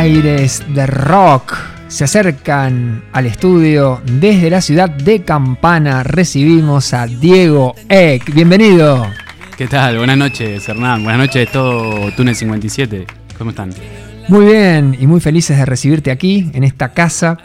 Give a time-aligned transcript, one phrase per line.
[0.00, 6.02] Aires de rock se acercan al estudio desde la ciudad de Campana.
[6.02, 8.32] Recibimos a Diego Eck.
[8.32, 9.06] Bienvenido.
[9.58, 9.98] ¿Qué tal?
[9.98, 11.04] Buenas noches, Hernán.
[11.04, 13.06] Buenas noches, todo Túnel 57.
[13.36, 13.74] ¿Cómo están?
[14.28, 17.36] Muy bien y muy felices de recibirte aquí en esta casa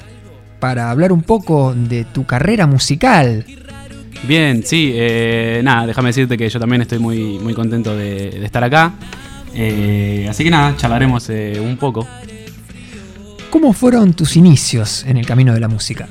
[0.62, 3.46] para hablar un poco de tu carrera musical.
[4.24, 8.46] Bien, sí, eh, nada, déjame decirte que yo también estoy muy, muy contento de, de
[8.46, 8.94] estar acá.
[9.54, 12.08] Eh, así que nada, charlaremos eh, un poco.
[13.56, 16.10] ¿Cómo fueron tus inicios en el camino de la música?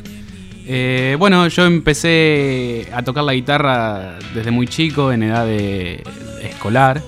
[0.67, 7.03] Eh, bueno, yo empecé a tocar la guitarra desde muy chico, en edad escolar.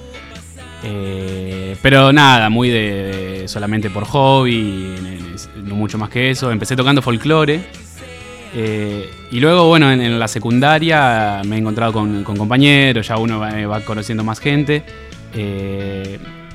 [0.84, 4.96] Eh, pero nada, muy de, solamente por hobby,
[5.56, 6.52] no mucho más que eso.
[6.52, 7.62] Empecé tocando folclore.
[8.54, 13.80] eh, y luego, bueno, en, la secundaria me he encontrado con, compañeros, ya uno va,
[13.80, 14.84] conociendo más gente.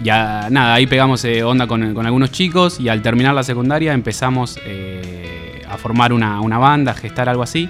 [0.04, 4.60] Ya nada, ahí pegamos eh, onda con, algunos chicos y al terminar la secundaria empezamos
[4.66, 7.70] eh, a formar una, una banda, a gestar algo así.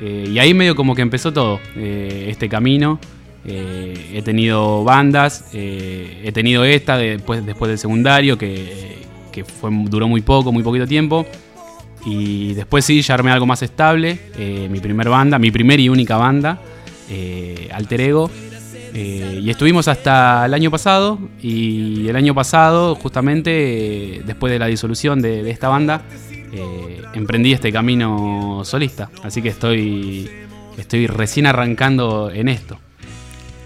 [0.00, 2.98] Eh, y ahí medio como que empezó todo, este camino.
[3.46, 10.22] He tenido bandas, he tenido esta después, después del secundario, que, que fue, duró muy
[10.22, 11.26] poco, muy poquito tiempo.
[12.06, 14.18] Y después sí, ya armé algo más estable,
[14.70, 16.58] mi primer banda, mi primer y única banda,
[17.70, 18.30] Alter Ego.
[18.94, 24.58] Eh, y estuvimos hasta el año pasado, y el año pasado, justamente, eh, después de
[24.58, 26.02] la disolución de, de esta banda,
[26.52, 29.10] eh, emprendí este camino solista.
[29.22, 30.30] Así que estoy,
[30.78, 32.78] estoy recién arrancando en esto.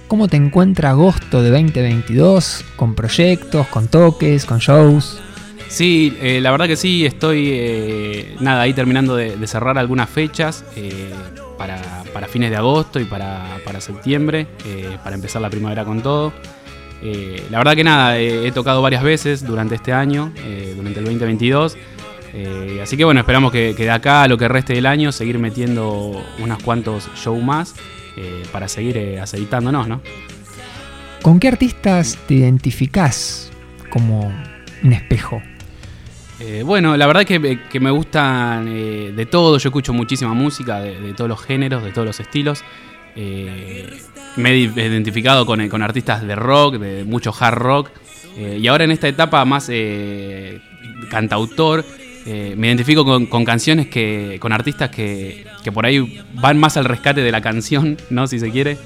[0.09, 5.21] ¿Cómo te encuentra agosto de 2022 con proyectos, con toques, con shows?
[5.69, 10.09] Sí, eh, la verdad que sí, estoy eh, nada ahí terminando de, de cerrar algunas
[10.09, 11.12] fechas eh,
[11.59, 16.03] para, para fines de agosto y para, para septiembre, eh, para empezar la primavera con
[16.03, 16.33] todo.
[17.03, 21.05] Eh, la verdad que nada, he tocado varias veces durante este año, eh, durante el
[21.05, 21.77] 2022.
[22.35, 25.13] eh, así que bueno, esperamos que, que de acá a lo que reste del año
[25.13, 27.75] seguir metiendo unos cuantos shows más
[28.51, 30.01] para seguir aceitándonos, ¿no?
[31.23, 33.53] ¿Con qué artistas te identificás
[33.91, 34.33] como
[34.83, 35.41] un espejo?
[36.41, 40.81] Eh, bueno, la verdad que, que me gustan eh, de todo, yo escucho muchísima música,
[40.81, 42.62] de, todos los géneros, de todos los estilos.
[43.16, 43.91] Eh,
[44.37, 47.91] me he identificado con, con artistas de rock, de mucho hard rock.
[48.37, 50.60] eh, y ahora en esta etapa más eh,
[51.10, 51.84] cantautor,
[52.26, 54.37] eh, me identifico con, canciones que.
[54.41, 58.26] con artistas que, que por ahí van más al rescate de la canción, ¿no?
[58.26, 58.76] Si se quiere.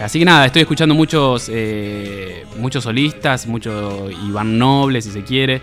[0.00, 5.62] Así que nada, estoy escuchando muchos, eh, muchos solistas, mucho Iván Noble, si se quiere.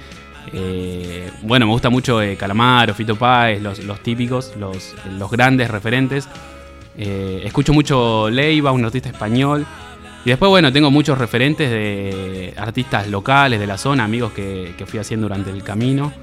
[0.54, 6.28] Eh, bueno, me gusta mucho eh, Calamaro, Fito Páez, los, típicos, los, grandes referentes.
[6.96, 9.66] Eh, escucho mucho Leiva, un artista español.
[10.26, 15.00] Y después, bueno, tengo muchos referentes de artistas locales de la zona, amigos que, fui
[15.00, 16.14] haciendo durante el camino.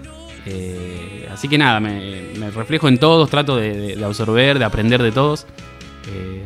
[0.46, 5.46] Eh, así que nada, me, reflejo en todos, trato de, absorber, de aprender de todos.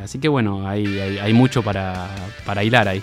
[0.02, 3.02] Así que bueno, hay, mucho para hilar ahí.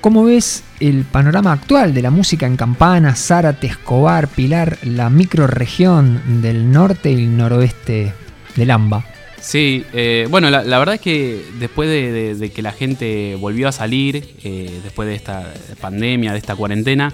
[0.00, 6.40] ¿Cómo ves el panorama actual de la música en Campana, Zárate, Escobar, Pilar, la microrregión
[6.40, 8.14] del norte y noroeste
[8.56, 9.04] del AMBA?
[9.42, 14.36] Sí, eh, bueno, la, verdad es que después de, que la gente volvió a salir,
[14.42, 15.52] eh, después de esta
[15.82, 17.12] pandemia, de esta cuarentena,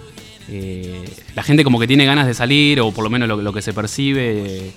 [0.49, 1.05] eh,
[1.35, 3.73] la gente como que tiene ganas de salir, o por lo menos lo, que se
[3.73, 4.71] percibe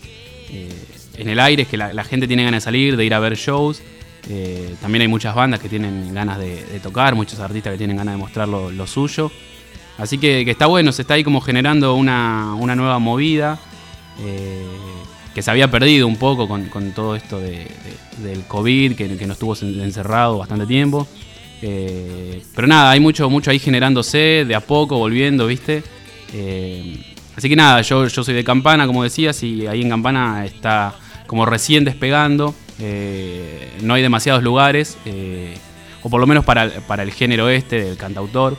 [1.16, 3.36] en el aire es que la gente tiene ganas de salir, de ir a ver
[3.36, 3.84] shows.
[4.28, 8.16] Eh, también hay muchas bandas que tienen ganas de, tocar, muchos artistas que tienen ganas
[8.16, 9.32] de mostrar lo, suyo.
[9.98, 13.60] Así que, está bueno, se está ahí como generando una, una nueva movida.
[14.22, 14.66] eh,
[15.34, 17.68] que se había perdido un poco con, todo esto de-
[18.20, 21.08] de- del COVID, que, nos tuvo en- encerrado bastante tiempo.
[21.62, 25.84] Eh, pero nada, hay mucho, mucho ahí generándose, de a poco, volviendo, ¿viste?
[27.36, 30.94] Así que nada, yo soy de Campana, como decías, y ahí en Campana está
[31.28, 32.54] como recién despegando.
[32.80, 35.58] Eh, no hay demasiados lugares, eh,
[36.04, 38.58] o por lo menos para, el género este del cantautor.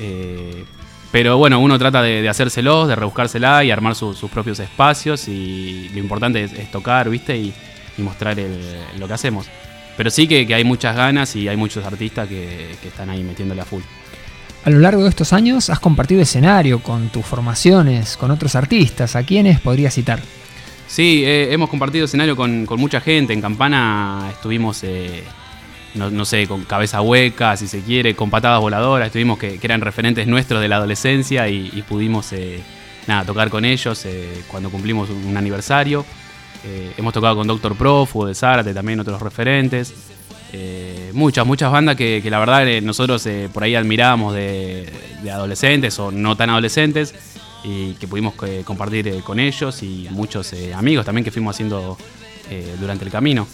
[0.00, 0.64] Eh,
[1.12, 5.28] pero bueno, uno trata de, hacérselos, de rebuscársela y armar su- sus propios espacios.
[5.28, 7.36] Y lo importante es, tocar, ¿viste?
[7.36, 7.54] Y,
[7.96, 8.36] y mostrar
[8.98, 9.46] lo que hacemos.
[9.96, 13.60] Pero sí que, hay muchas ganas y hay muchos artistas que, que están ahí metiéndole
[13.60, 13.82] a full.
[14.64, 19.14] A lo largo de estos años has compartido escenario con tus formaciones, con otros artistas.
[19.14, 20.20] ¿A quiénes podrías citar?
[20.94, 23.32] Sí, eh, hemos compartido escenario con, mucha gente.
[23.32, 25.24] En Campana estuvimos, eh,
[25.94, 29.06] no, no sé, con Cabeza Hueca, si se quiere, con Patadas Voladoras.
[29.06, 32.62] Estuvimos que, que eran referentes nuestros de la adolescencia y, pudimos eh,
[33.08, 36.06] nada, tocar con ellos eh, cuando cumplimos un, aniversario.
[36.64, 39.92] Eh, hemos tocado con Doctor Prófugo de Zárate, también otros referentes.
[40.52, 44.88] Eh, muchas, muchas bandas que, la verdad nosotros por ahí admirábamos de,
[45.24, 47.16] de adolescentes o no tan adolescentes
[47.64, 51.56] y que pudimos eh, compartir eh, con ellos y muchos eh, amigos también que fuimos
[51.56, 51.96] haciendo
[52.78, 53.48] durante el camino.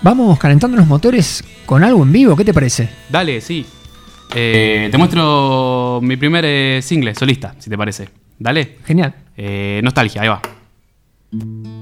[0.00, 2.88] Vamos calentando los motores con algo en vivo, ¿qué te parece?
[3.10, 3.66] Dale, sí.
[4.32, 8.08] Te muestro mi primer single solista, si te parece.
[8.38, 8.78] Dale.
[8.86, 9.14] Genial.
[9.82, 11.79] Nostalgia, ahí va.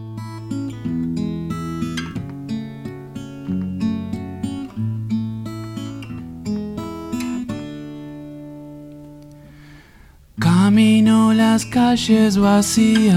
[10.69, 13.17] Camino las calles vacías,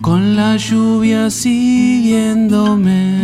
[0.00, 3.18] con la lluvia siguiéndome.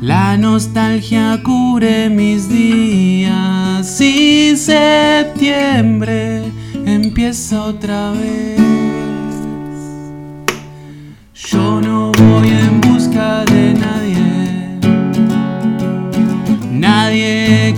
[0.00, 6.42] La nostalgia cubre mis días y septiembre
[6.84, 8.60] empieza otra vez.
[11.32, 13.91] Yo no voy en busca de nadie,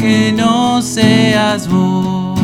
[0.05, 2.39] que no seas vos.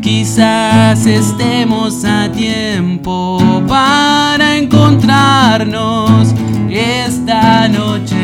[0.00, 3.38] Quizás estemos a tiempo
[3.68, 6.34] para encontrarnos
[6.70, 8.15] esta noche.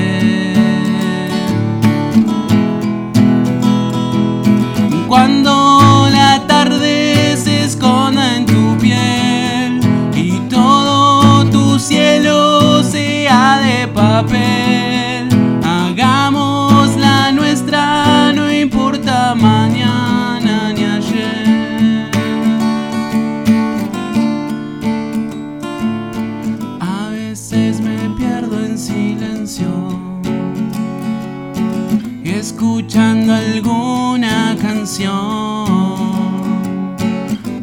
[32.42, 35.66] Escuchando alguna canción,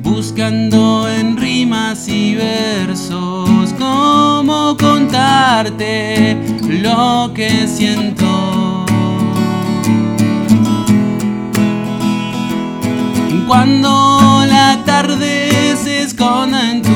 [0.02, 6.38] buscando en rimas y versos cómo contarte
[6.82, 8.86] lo que siento.
[13.48, 16.89] Cuando la tarde se esconda en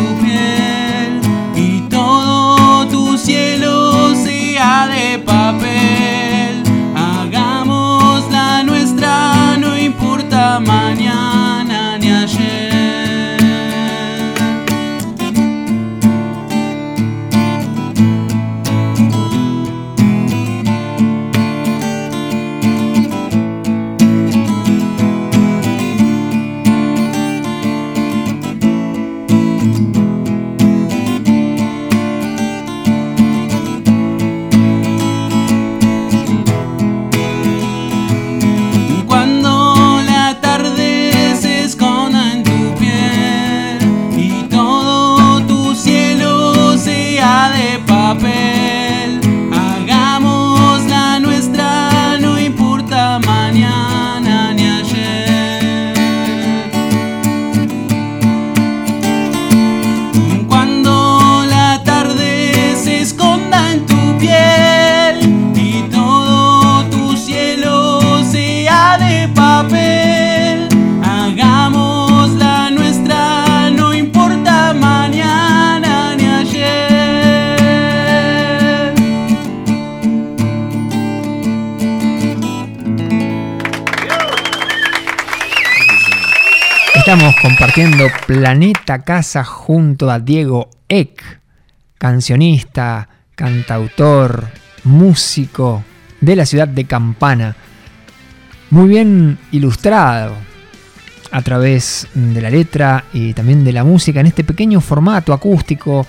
[88.34, 91.22] Planeta Casa junto a Diego Eck,
[92.00, 94.48] cancionista, cantautor,
[94.86, 95.84] músico
[96.20, 97.56] de la ciudad de Campana.
[98.72, 100.34] Muy bien ilustrado
[101.30, 106.08] a través de la letra y también de la música en este pequeño formato acústico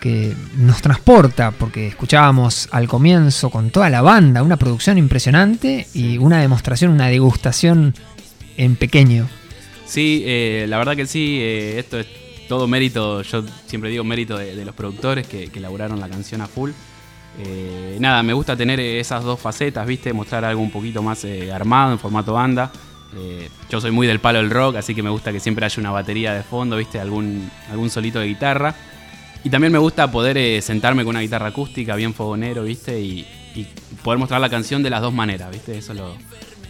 [0.00, 6.16] que nos transporta, porque escuchábamos al comienzo con toda la banda una producción impresionante y
[6.18, 7.92] una demostración, una degustación
[8.56, 9.26] en pequeño.
[9.86, 12.06] Sí, eh, la verdad que sí, eh, esto es
[12.48, 16.46] todo mérito, yo siempre digo mérito de, los productores que, que elaboraron la canción a
[16.46, 16.70] full.
[17.38, 20.12] Eh, nada, me gusta tener esas dos facetas, ¿viste?
[20.12, 22.70] Mostrar algo un poquito más eh, armado en formato banda.
[23.16, 25.80] Eh, yo soy muy del palo del rock, así que me gusta que siempre haya
[25.80, 26.98] una batería de fondo, ¿viste?
[26.98, 28.74] Algún, algún solito de guitarra.
[29.44, 32.98] Y también me gusta poder eh, sentarme con una guitarra acústica, bien fogonero, ¿viste?
[33.00, 33.66] Y, y
[34.02, 35.78] poder mostrar la canción de las dos maneras, ¿viste?
[35.78, 36.14] Eso lo,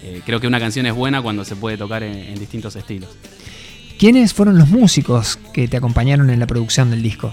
[0.03, 3.11] eh, creo que una canción es buena cuando se puede tocar en, en distintos estilos.
[3.99, 7.33] ¿Quiénes fueron los músicos que te acompañaron en la producción del disco?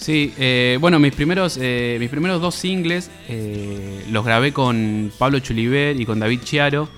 [0.00, 5.40] Sí, eh, bueno, mis primeros, eh, mis primeros dos singles eh, los grabé con Pablo
[5.40, 6.88] Chuliver y con David Chiaro,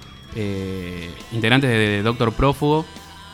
[1.33, 2.87] integrantes de Doctor Prófugo.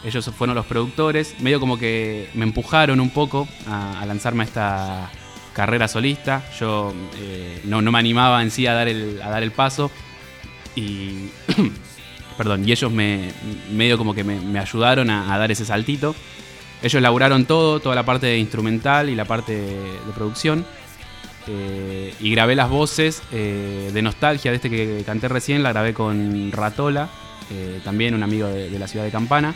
[0.05, 4.47] Ellos fueron los productores, medio como que me empujaron un poco a, a lanzarme a
[4.47, 5.11] esta
[5.53, 6.43] carrera solista.
[6.59, 6.95] Yo
[7.65, 9.91] no, no me animaba en sí a dar el, a dar el paso
[10.79, 11.31] y,
[12.37, 13.33] perdón, y ellos me,
[13.73, 16.15] medio como que me, ayudaron a, dar ese saltito.
[16.83, 20.65] Ellos laburaron todo, toda la parte instrumental y la parte de, producción.
[21.47, 25.95] Eh, y grabé las voces eh, de Nostalgia, de este que canté recién, la grabé
[25.95, 27.09] con Ratola,
[27.51, 29.55] eh, también un amigo de, la ciudad de Campana.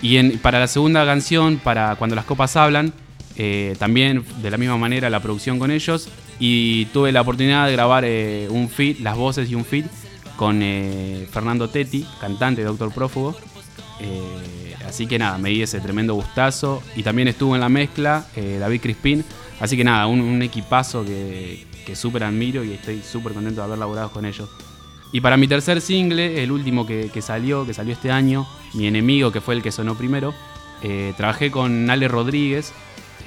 [0.00, 2.94] Y para la segunda canción, para Cuando las copas hablan,
[3.40, 6.08] eh, también de la misma manera la producción con ellos.
[6.40, 9.86] Y tuve la oportunidad de grabar eh, un feed, las voces y un feed
[10.36, 13.36] con eh, Fernando Tetti, cantante de Doctor Prófugo.
[14.86, 16.82] Así que nada, me di ese tremendo gustazo.
[16.96, 19.24] Y también estuvo en la mezcla David Crispín.
[19.60, 23.78] Así que nada, un, equipazo que, que súper admiro y estoy súper contento de haber
[23.78, 24.48] laburado con ellos.
[25.12, 28.86] Y para mi tercer single, el último que, que salió, que salió este año, Mi
[28.86, 30.32] enemigo, que fue el que sonó primero,
[31.16, 32.72] trabajé con Ale Rodríguez,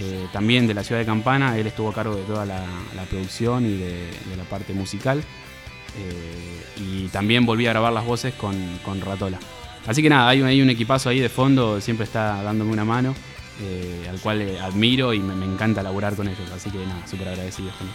[0.04, 1.58] eh, también de la ciudad de Campana.
[1.58, 2.66] Él estuvo a cargo de toda la,
[3.08, 5.20] producción y de, la parte musical.
[5.20, 9.38] Eh, y también volví a grabar las voces con, con Ratola.
[9.86, 13.14] Así que nada, hay, un- equipazo ahí de fondo, siempre está dándome una mano,
[13.62, 16.50] eh, al cual admiro y me, encanta laburar con ellos.
[16.56, 17.88] Así que nada, súper agradecido con.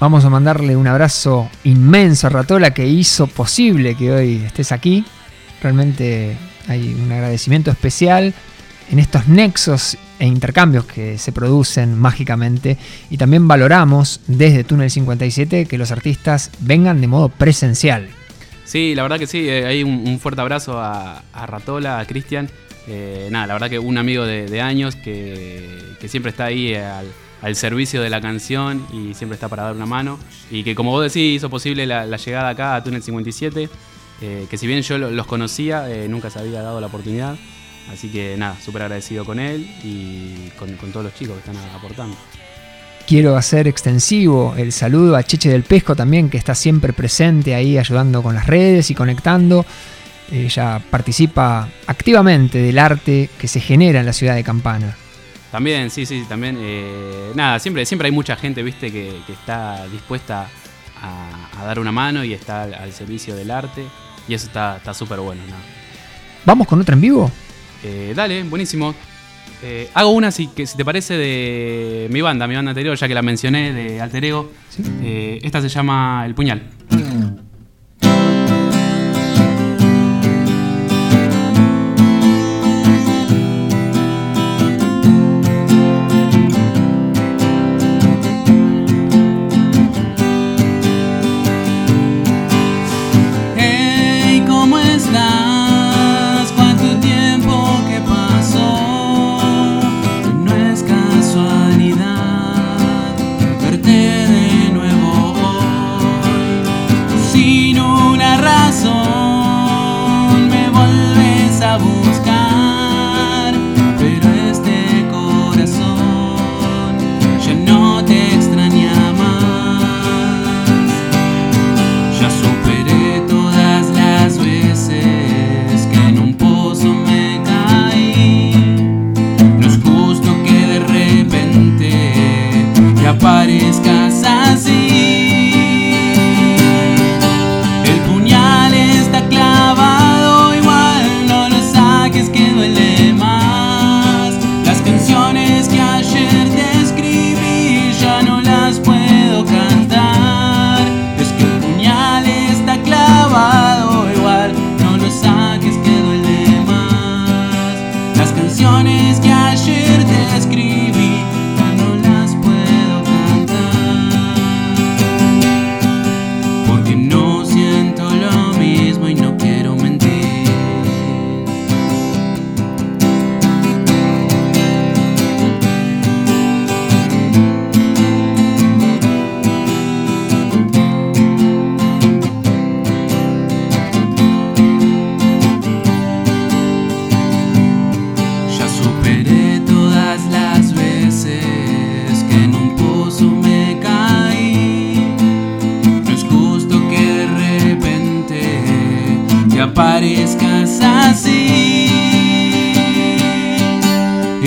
[0.00, 5.04] Vamos a mandarle un abrazo inmenso a Ratola que hizo posible que hoy estés aquí.
[5.62, 8.34] Realmente hay un agradecimiento especial
[8.90, 12.78] en estos nexos e intercambios que se producen mágicamente
[13.10, 18.08] y también valoramos desde Túnel 57 que los artistas vengan de modo presencial.
[18.64, 22.48] Sí, la verdad que sí, eh, hay un, fuerte abrazo a, Ratola, a Cristian.
[22.86, 26.84] Eh, nada, la verdad que un amigo de, años que, siempre está ahí eh,
[27.42, 30.18] al, servicio de la canción y siempre está para dar una mano.
[30.50, 33.68] Y que como vos decís, hizo posible la, llegada acá a Túnel 57,
[34.22, 37.36] eh, que si bien yo lo- los conocía, nunca se había dado la oportunidad.
[37.92, 41.70] Así que nada, súper agradecido con él y con, con todos los chicos que están
[41.74, 42.16] aportando.
[43.06, 47.76] Quiero hacer extensivo el saludo a Cheche del Pesco también, que está siempre presente ahí
[47.76, 49.66] ayudando con las redes y conectando.
[50.32, 54.96] Ella participa activamente del arte que se genera en la ciudad de Campana.
[55.52, 56.56] También, sí, sí, también.
[56.58, 60.48] eh, nada, siempre, siempre hay mucha gente, viste, que, que está dispuesta
[61.00, 63.84] a, a dar una mano y está al, al servicio del arte.
[64.26, 65.42] Y eso está está súper bueno.
[65.46, 65.60] nada.
[66.46, 67.30] ¿Vamos con otra en vivo?
[67.84, 68.94] Eh, dale, buenísimo.
[69.62, 73.08] Eh, hago una, si, que, si te parece, de mi banda, mi banda anterior, ya
[73.08, 74.52] que la mencioné, de Alter Ego.
[74.68, 74.82] Sí.
[75.02, 76.62] Eh, esta se llama El Puñal.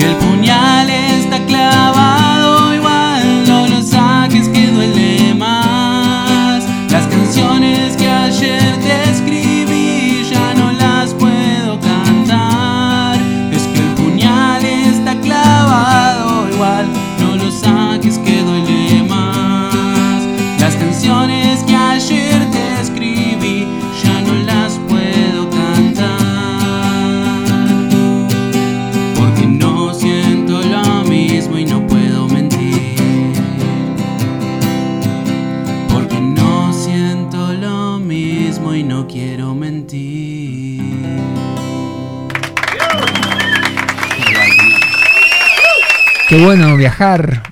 [0.00, 0.27] El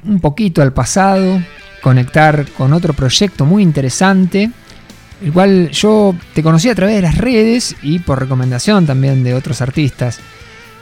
[0.04, 1.40] un poquito al pasado,
[1.80, 4.50] conectar con otro proyecto muy interesante,
[5.22, 9.34] el cual yo te conocí a través de las redes y por recomendación también de
[9.34, 10.18] otros artistas.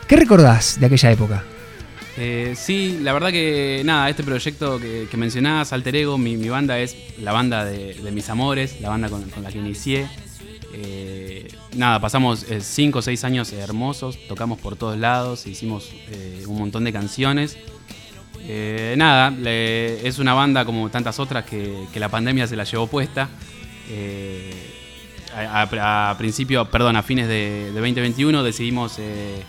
[0.08, 1.44] ¿Qué recordás de aquella época?
[2.16, 6.78] Eh, sí, la verdad que nada, este proyecto que, que mencionabas, Alter Ego, mi, banda
[6.78, 10.06] es la banda de, mis amores, la banda con, la que inicié.
[10.72, 16.58] Eh, nada, pasamos 5 o 6 años hermosos, tocamos por todos lados, hicimos eh, un
[16.58, 17.58] montón de canciones.
[18.46, 23.28] Eh, nada, es una banda como tantas otras que, la pandemia se la llevó puesta.
[23.88, 24.52] Eh,
[25.36, 29.42] a, principio, perdón, a fines de, de 2021 decidimos eh,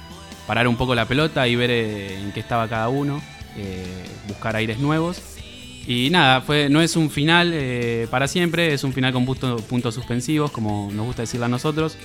[0.48, 3.22] parar un poco la pelota y ver en qué estaba cada uno,
[4.28, 5.22] buscar aires nuevos.
[5.88, 7.54] Y nada, fue, no es un final
[8.10, 11.98] para siempre, es un final con punto- puntos suspensivos, como nos gusta decirlo a nosotros.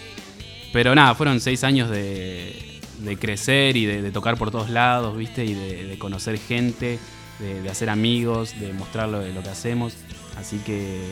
[0.72, 2.69] Pero nada, fueron seis años de,
[3.00, 5.44] de crecer y de, de tocar por todos lados, ¿viste?
[5.44, 6.98] Y de, de conocer gente,
[7.38, 9.94] de, de hacer amigos, de mostrar lo, lo que hacemos.
[10.36, 11.02] Así que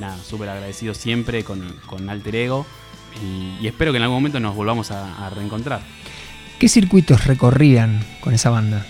[0.00, 2.66] nada, súper agradecido siempre con, con Alter Ego.
[3.22, 5.82] Y, y espero que en algún momento nos volvamos a, a reencontrar.
[6.58, 8.86] ¿Qué circuitos recorrían con esa banda?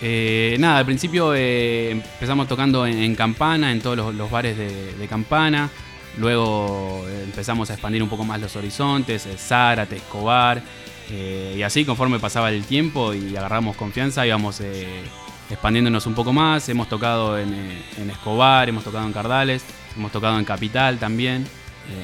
[0.00, 4.56] Eh, nada, al principio eh, empezamos tocando en, en Campana, en todos los, los bares
[4.56, 5.70] de, de Campana.
[6.18, 10.60] Luego eh, empezamos a expandir un poco más los horizontes, eh, Zárate, Escobar.
[11.14, 15.02] Eh, y así conforme pasaba el tiempo y agarramos confianza, íbamos eh,
[15.50, 16.66] expandiéndonos un poco más.
[16.70, 19.62] Hemos tocado en, eh, en Escobar, hemos tocado en Cardales,
[19.94, 21.46] hemos tocado en Capital también,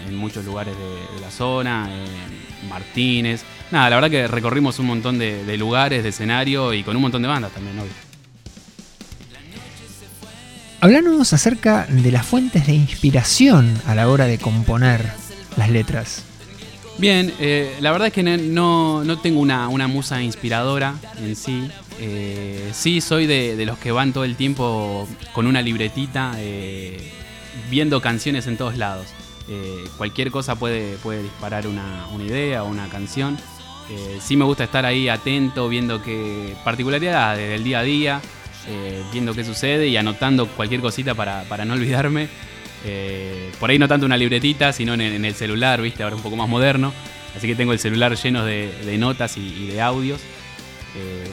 [0.07, 3.44] en muchos lugares de, la zona, en Martínez.
[3.71, 7.23] Nada, la verdad que recorrimos un montón de, lugares, de escenario y con un montón
[7.23, 7.92] de bandas también, obvio.
[10.81, 15.12] Hablanos acerca de las fuentes de inspiración a la hora de componer
[15.57, 16.25] las letras.
[16.99, 21.71] Bien, eh, la verdad es que no, no tengo una, una musa inspiradora en sí.
[22.01, 27.13] Eh, sí, soy de, de los que van todo el tiempo con una libretita eh,
[27.71, 29.07] viendo canciones en todos lados.
[29.49, 33.39] Eh, cualquier cosa puede, puede disparar una, una idea o una canción.
[34.21, 38.21] Sí me gusta estar ahí atento, viendo qué particularidades del día a día,
[39.15, 42.29] viendo qué sucede y anotando cualquier cosita para, para no olvidarme.
[42.85, 46.37] Eh, por ahí no tanto una libretita, sino en, el celular, viste, ahora un poco
[46.37, 46.93] más moderno.
[47.37, 50.21] Así que tengo el celular lleno de, notas y, de audios.
[50.97, 51.29] Eh,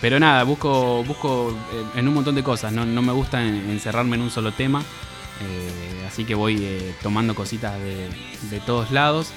[0.00, 1.56] pero nada, busco, busco
[1.94, 2.72] en un montón de cosas.
[2.72, 4.80] No, me gusta en- encerrarme en un solo tema.
[4.80, 6.66] Eh, así que voy
[7.02, 9.32] tomando cositas de, todos lados.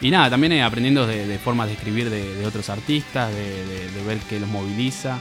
[0.00, 4.40] Y nada, también aprendiendo de, de formas de escribir de, otros artistas, de, ver qué
[4.40, 5.18] los moviliza.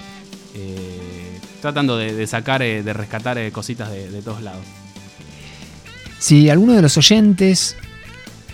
[1.61, 4.63] Tratando de, sacar, de rescatar cositas de todos lados.
[6.25, 7.77] Si alguno de los oyentes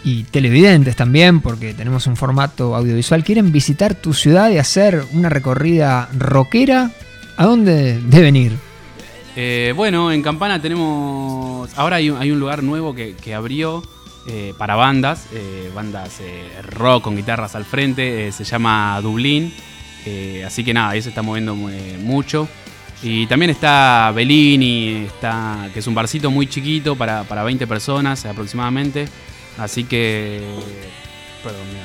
[0.04, 5.30] y televidentes también, porque tenemos un formato audiovisual, quieren visitar tu ciudad y hacer una
[5.30, 6.92] recorrida rockera,
[7.38, 8.58] ¿a dónde deben ir?
[9.38, 11.70] Eh, bueno, en Campana tenemos.
[11.78, 13.82] Ahora hay un, hay un lugar nuevo que, abrió
[14.28, 19.54] eh, para bandas, eh, bandas eh, rock con guitarras al frente, eh, se llama Dublín.
[20.46, 22.50] así que nada, ahí se está moviendo mucho.
[23.04, 28.26] Y también está Bellini, está, que es un barcito muy chiquito para, para 20 personas
[28.26, 29.08] aproximadamente.
[29.58, 30.42] Así que.
[31.44, 31.82] Perdón, mira.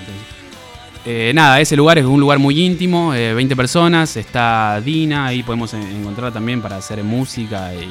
[1.08, 5.44] Eh, nada, ese lugar es un lugar muy íntimo, eh, 20 personas, está Dina, ahí
[5.44, 7.86] podemos en- encontrar también para hacer música y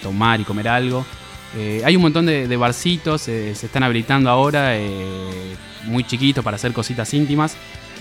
[0.00, 1.04] tomar y comer algo.
[1.56, 5.56] Eh, hay un montón de, de barcitos, eh, se están habilitando ahora, eh,
[5.86, 7.56] muy chiquitos para hacer cositas íntimas.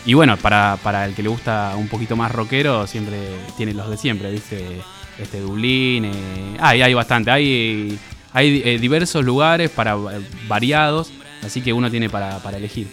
[0.06, 3.20] Y bueno, para, para el que le gusta un poquito más rockero, siempre
[3.58, 4.82] tiene los de siempre, ¿viste?
[5.20, 8.00] Este Dublín, eh, hay, hay bastante, hay,
[8.34, 11.12] hay eh, diversos lugares para eh, variados,
[11.46, 12.88] así que uno tiene para, para elegir.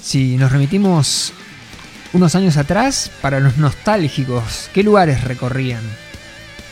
[0.00, 1.32] Si nos remitimos
[2.12, 5.82] unos años atrás, para los nostálgicos, ¿qué lugares recorrían?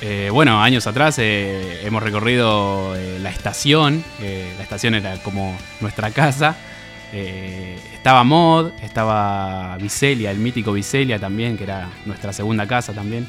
[0.01, 4.05] Eh, bueno, años atrás eh, hemos recorrido eh, la estación.
[4.21, 6.57] la estación era como nuestra casa.
[7.13, 13.27] Eh, estaba Mod, estaba Vicelia, el mítico Vicelia también, que era nuestra segunda casa también.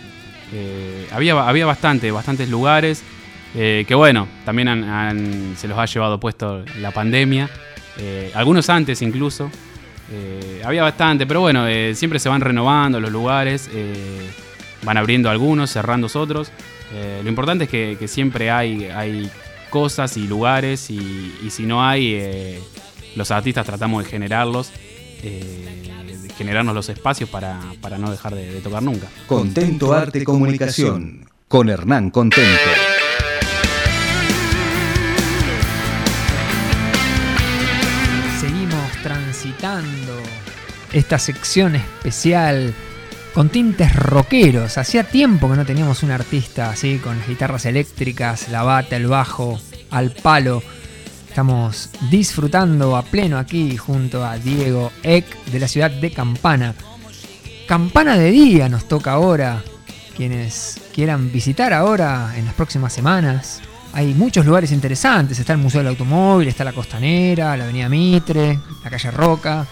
[0.54, 3.04] Eh, había, había bastante, bastantes lugares.
[3.56, 7.50] eh, que bueno, también se los ha llevado puesto la pandemia.
[8.34, 9.50] algunos antes incluso.
[10.63, 13.70] Había bastante, pero bueno, siempre se van renovando los lugares.
[14.84, 16.52] van abriendo algunos, cerrando otros.
[17.24, 19.30] Lo importante es que, siempre hay, hay
[19.70, 22.60] cosas y lugares y, si no hay,
[23.15, 24.72] los artistas tratamos de generarlos,
[25.24, 29.08] eh, de generarnos los espacios para, para no dejar de, de tocar nunca.
[29.28, 32.48] Contento Arte Comunicación con Hernán Contento.
[38.39, 40.13] Seguimos transitando
[40.93, 42.74] esta sección especial
[43.34, 44.78] con tintes rockeros.
[44.78, 49.08] Hacía tiempo que no teníamos un artista así, con las guitarras eléctricas, la bata, el
[49.08, 49.60] bajo,
[49.91, 50.63] al palo.
[51.30, 56.74] Estamos disfrutando a pleno aquí junto a Diego Eck de la ciudad de Campana.
[57.68, 59.63] Campana de día nos toca ahora.
[60.18, 63.62] Quienes quieran visitar ahora en las próximas semanas.
[63.94, 65.39] Hay muchos lugares interesantes.
[65.39, 69.68] Está el Museo del Automóvil, está la Costanera, la Avenida Mitre, la calle Roca.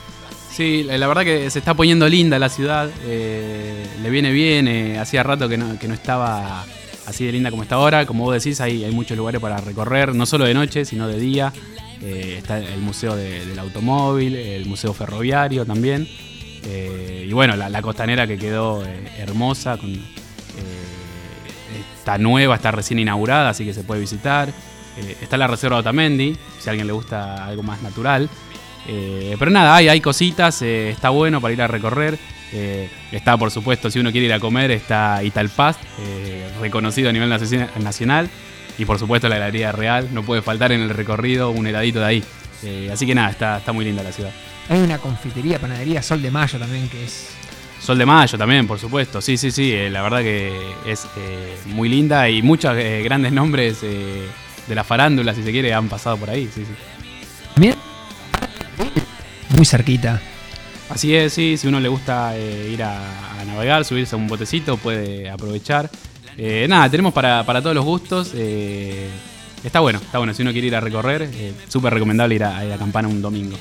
[0.51, 4.99] Sí, la verdad que se está poniendo linda la ciudad, eh, le viene bien, eh,
[4.99, 6.65] hacía rato que no, que no estaba
[7.07, 10.13] así de linda como está ahora, como vos decís, hay, hay muchos lugares para recorrer,
[10.13, 11.51] no solo de noche, sino de día,
[11.99, 16.07] Eh, está el Museo de- del Automóvil, el Museo Ferroviario también,
[16.69, 19.93] Eh, y bueno, la, costanera que quedó eh, hermosa, con,
[21.97, 24.51] está nueva, está recién inaugurada, así que se puede visitar.
[25.21, 28.29] Está la Reserva Otamendi, si a alguien le gusta algo más natural.
[28.85, 32.17] Pero nada, hay, hay cositas, está bueno para ir a recorrer.
[32.53, 37.13] Eh, está, por supuesto, si uno quiere ir a comer, está Italpast, eh, reconocido a
[37.13, 38.29] nivel naci- nacional.
[38.77, 42.05] Y por supuesto la heladería real, no puede faltar en el recorrido un heladito de
[42.05, 42.23] ahí.
[42.63, 44.31] Eh, así que nada, está, está muy linda la ciudad.
[44.69, 47.29] Hay una confitería, panadería Sol de Mayo también que es
[47.81, 49.19] Sol de Mayo también, por supuesto.
[49.21, 49.73] Sí, sí, sí.
[49.89, 50.51] la verdad que
[50.85, 51.07] es
[51.65, 56.29] muy linda y muchos grandes nombres de la farándula, si se quiere, han pasado por
[56.29, 56.49] ahí.
[56.53, 56.73] Sí, sí.
[57.55, 57.75] Bien.
[59.55, 60.21] Muy cerquita.
[60.89, 61.57] Así es, sí.
[61.57, 65.89] Si uno le gusta eh, ir a, a navegar, subirse a un botecito, puede aprovechar.
[66.37, 68.31] Eh, nada, tenemos para, para todos los gustos.
[68.33, 69.09] eh,
[69.63, 70.33] está bueno, está bueno.
[70.33, 71.29] Si uno quiere ir a recorrer,
[71.67, 73.57] súper recomendable ir a, a ir a Campana un domingo.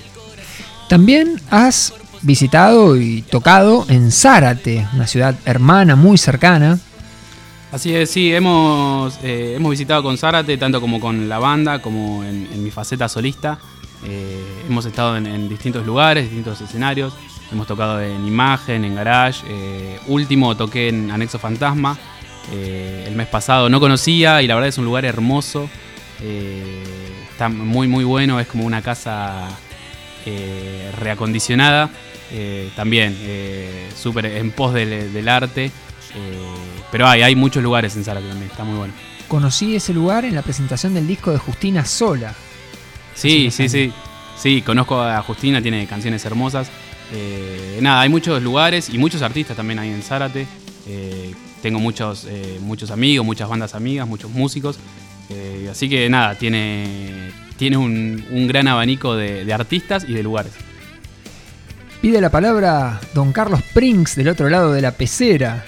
[0.88, 6.78] También has visitado y tocado en Zárate, una ciudad hermana muy cercana.
[7.72, 12.48] Así es, sí, hemos, hemos visitado con Zárate, tanto como con la banda, como en,
[12.52, 13.58] en mi faceta solista.
[14.04, 17.14] Eh, hemos estado en, distintos lugares, distintos escenarios.
[17.50, 19.44] Hemos tocado en Imagen, en Garage.
[19.48, 21.96] eh, último toqué en Anexo Fantasma.
[22.52, 25.68] eh, el mes pasado no conocía y la verdad es un lugar hermoso.
[27.30, 28.40] está muy, muy bueno.
[28.40, 29.48] Es como una casa
[30.98, 31.90] reacondicionada.
[32.74, 33.16] también
[33.94, 35.70] súper en pos del, arte.
[36.90, 38.94] pero hay, hay muchos lugares en Zárate también, está muy bueno.
[39.28, 42.34] Conocí ese lugar en la presentación del disco de Justina Sola.
[43.16, 43.92] Sí, sí, sí.
[44.38, 46.68] Sí, conozco a Justina, tiene canciones hermosas.
[47.12, 50.46] Eh, nada, hay muchos lugares y muchos artistas también ahí en Zárate.
[50.86, 54.78] Eh, tengo muchos, eh, muchos amigos, muchas bandas amigas, muchos músicos.
[55.30, 60.22] Eh, así que nada, tiene, tiene un, un gran abanico de, de artistas y de
[60.22, 60.52] lugares.
[62.02, 65.64] Pide la palabra don Carlos Prinks del otro lado de la pecera.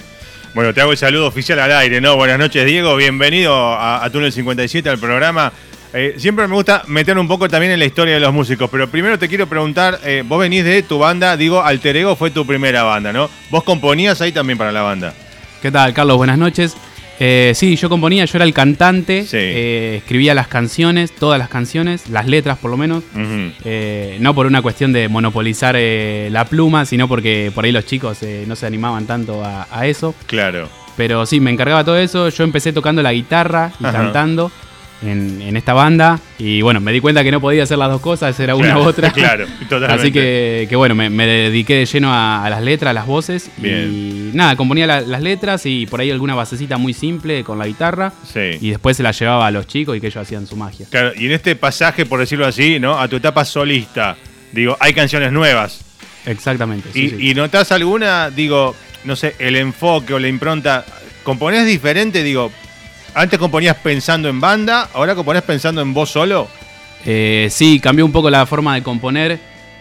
[0.54, 2.16] Bueno, te hago el saludo oficial al aire, ¿no?
[2.16, 2.94] Buenas noches, Diego.
[2.96, 5.52] Bienvenido a, a Túnel 57, al programa.
[5.94, 8.88] Eh, siempre me gusta meter un poco también en la historia de los músicos, pero
[8.90, 12.46] primero te quiero preguntar, eh, vos venís de tu banda, digo, Alter Ego fue tu
[12.46, 13.30] primera banda, ¿no?
[13.50, 15.14] Vos componías ahí también para la banda.
[15.62, 16.18] ¿Qué tal, Carlos?
[16.18, 16.76] Buenas noches.
[17.20, 19.38] Eh, sí, yo componía, yo era el cantante, Sí.
[19.38, 23.02] escribía las canciones, todas las canciones, las letras por lo menos.
[24.20, 28.54] No por una cuestión de monopolizar la pluma, sino porque por ahí los chicos no
[28.54, 30.14] se animaban tanto a, a eso.
[30.26, 30.68] Claro.
[30.96, 32.28] Pero sí, me encargaba todo eso.
[32.28, 33.92] Yo empecé tocando la guitarra y Ajá.
[33.98, 34.52] cantando
[35.02, 36.18] en, en esta banda.
[36.38, 38.82] Y bueno, me di cuenta que no podía hacer las dos cosas, era una u
[38.82, 39.10] otra.
[39.12, 39.94] claro, totalmente.
[40.02, 43.06] Así que, que bueno, me, me dediqué de lleno a, a las letras, a las
[43.06, 43.50] voces.
[43.58, 43.88] Bien.
[43.92, 47.66] Y nada, componía la- las letras y por ahí alguna basecita muy simple con la
[47.66, 48.12] guitarra.
[48.32, 48.58] Sí.
[48.60, 50.86] Y después se la llevaba a los chicos y que ellos hacían su magia.
[50.90, 52.98] Claro, y en este pasaje, por decirlo así, ¿no?
[52.98, 54.16] A tu etapa solista,
[54.52, 55.80] digo, hay canciones nuevas.
[56.26, 56.90] Exactamente.
[56.92, 57.30] sí, y, sí.
[57.30, 60.84] y notás alguna, digo, no sé, el enfoque o la impronta,
[61.22, 62.22] ¿componés diferente?
[62.22, 62.52] Digo,
[63.14, 66.48] antes componías pensando en banda, ahora componés pensando en vos solo.
[67.04, 69.38] Eh, sí, cambió un poco la forma de componer.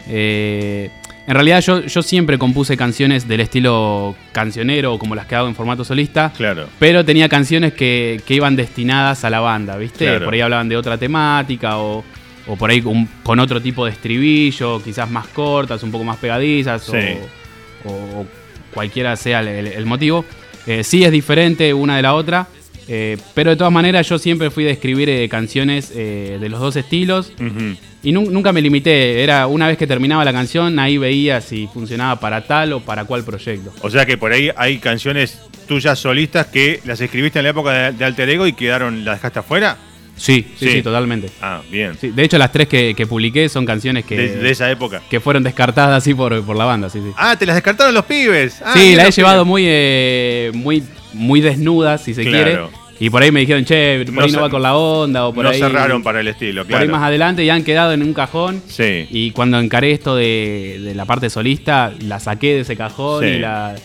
[0.09, 0.89] Eh,
[1.27, 5.55] en realidad yo, yo siempre compuse canciones del estilo cancionero, como las que hago en
[5.55, 6.31] formato solista.
[6.35, 6.67] Claro.
[6.79, 10.05] Pero tenía canciones que, que iban destinadas a la banda, ¿viste?
[10.05, 10.25] Claro.
[10.25, 12.05] Por ahí hablaban de otra temática o,
[12.47, 16.15] o por ahí un- con otro tipo de estribillo, quizás más cortas, un poco más
[16.17, 17.17] pegadizas, Sí.
[17.85, 18.25] o,
[18.73, 20.23] cualquiera sea el motivo.
[20.65, 22.47] Eh, sí es diferente una de la otra,
[22.87, 26.59] eh, pero de todas maneras yo siempre fui de escribir eh, canciones eh, de los
[26.59, 27.31] dos estilos
[28.03, 29.23] y nu- nunca me limité.
[29.23, 33.05] Era una vez que terminaba la canción, ahí veía si funcionaba para tal o para
[33.05, 33.73] cual proyecto.
[33.81, 37.71] O sea que por ahí hay canciones tuyas solistas que las escribiste en la época
[37.73, 39.77] de, de Alter Ego y quedaron, ¿las dejaste afuera?
[40.15, 40.71] Sí, sí, Sí.
[40.77, 41.29] sí, totalmente.
[41.41, 41.95] Ah, bien.
[42.01, 45.03] Sí, de hecho, las tres que, que publiqué son canciones que, De, de esa época.
[45.09, 47.11] que fueron descartadas así por, por la banda, sí, sí.
[47.17, 48.59] Ah, te las descartaron los pibes.
[48.65, 50.81] Ah, sí, la he llevado muy, eh, muy,
[51.13, 52.43] muy desnudas, si se Claro.
[52.45, 52.59] quiere.
[52.99, 55.33] Y por ahí me dijeron, che, por No ahí no va con la onda, o
[55.33, 55.59] por no ahí.
[55.59, 56.93] cerraron para el estilo, Por ahí claro.
[56.99, 58.63] más adelante y han quedado en un cajón.
[58.67, 59.07] Sí.
[59.11, 63.29] Y cuando encaré esto de, de la parte solista, la saqué de ese cajón Sí.
[63.29, 63.75] y la,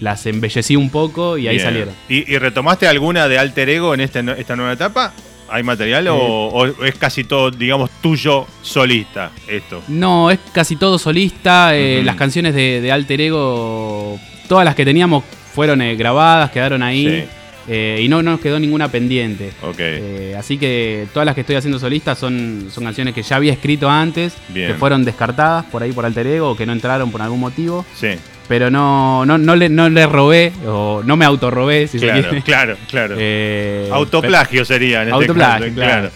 [0.00, 1.66] las embellecí un poco y ahí Bien.
[1.66, 1.94] salieron.
[2.08, 5.12] ¿Y, y retomaste alguna de Alter Ego en este, esta nueva etapa?
[5.50, 6.74] ¿Hay material o, Eh.
[6.80, 9.82] o es casi todo, digamos, tuyo solista esto?
[9.88, 11.76] No, es casi todo solista.
[11.76, 12.00] eh.
[12.02, 15.22] Las canciones de, de Alter Ego, todas las que teníamos
[15.54, 17.06] fueron eh, grabadas, quedaron ahí.
[17.06, 17.28] Sí.
[17.68, 19.50] eh, y no, no nos quedó ninguna pendiente.
[19.78, 23.52] Eh, así que todas las que estoy haciendo solistas son, son canciones que ya había
[23.52, 24.68] escrito antes, Bien.
[24.72, 27.84] que fueron descartadas por ahí por Alter Ego o que no entraron por algún motivo.
[27.94, 28.08] sí.
[28.46, 32.20] Pero no, no, no, le, no le robé o no me autorrobé, si se Claro,
[32.28, 32.42] quiere.
[32.42, 33.16] claro, claro.
[33.18, 36.10] Eh, Autoplagio sería en este Autoplagio, caso, claro.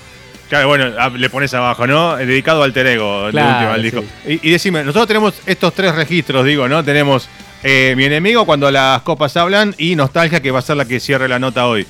[0.50, 2.16] Claro, bueno, ah, le pones abajo, ¿no?
[2.16, 4.04] Dedicado al Alter Ego, de Claro, última, al disco.
[4.26, 4.40] sí.
[4.42, 6.84] Y, y decime, nosotros tenemos estos tres registros, digo, ¿no?
[6.84, 7.30] Tenemos
[7.62, 11.00] eh, Mi enemigo cuando las copas hablan y Nostalgia, que va a ser la que
[11.00, 11.86] cierre la nota hoy.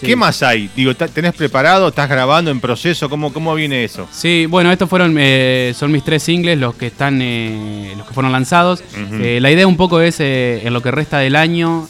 [0.00, 0.06] Sí.
[0.06, 0.70] ¿Qué más hay?
[0.76, 1.88] Digo, ¿ta- ¿tenés preparado?
[1.88, 3.10] ¿Estás grabando en proceso?
[3.10, 4.08] ¿Cómo, cómo viene eso?
[4.12, 8.14] Sí, bueno, estos fueron eh, son mis tres singles, los que están, eh, los que
[8.14, 8.80] fueron lanzados.
[9.20, 11.88] Eh, la idea un poco es en lo que resta del año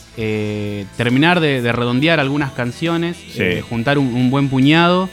[0.97, 3.61] terminar de, de redondear algunas canciones, Sí.
[3.69, 5.09] juntar un, un buen puñado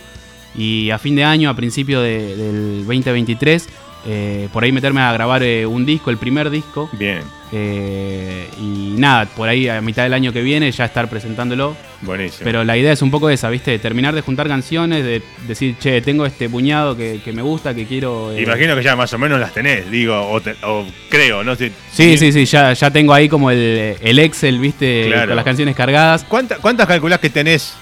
[0.58, 3.68] y a fin de año, a principio de- del 2023,
[4.06, 6.90] eh, por ahí meterme a grabar eh, un disco, el primer disco.
[6.94, 11.76] Bien, eh, y nada, por ahí a mitad del año que viene ya estar presentándolo.
[12.02, 12.42] buenísimo.
[12.44, 13.78] Pero la idea es un poco esa, ¿viste?
[13.80, 17.86] Terminar de juntar canciones, de decir, che, tengo este puñado que, que me gusta, que
[17.86, 18.32] quiero.
[18.34, 18.42] eh".
[18.42, 21.72] Imagino que ya más o menos las tenés, digo, o, te- o creo, no sé.
[21.92, 25.06] Sí, sí, sí, ya, ya tengo ahí como el, el Excel, ¿viste?
[25.08, 25.28] Claro.
[25.28, 26.24] Con las canciones cargadas.
[26.26, 27.76] ¿Cuánta- ¿Cuántas calculás que tenés,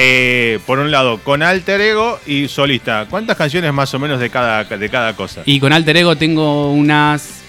[0.00, 3.06] eh, por un lado, con Alter Ego y solista?
[3.10, 5.42] ¿Cuántas canciones más o menos de cada, de cada cosa?
[5.44, 7.40] Y con Alter Ego tengo unas